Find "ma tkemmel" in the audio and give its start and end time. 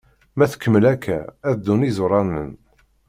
0.37-0.85